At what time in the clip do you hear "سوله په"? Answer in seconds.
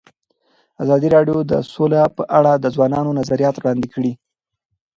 1.73-2.23